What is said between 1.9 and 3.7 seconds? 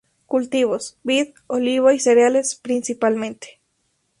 y cereales, principalmente.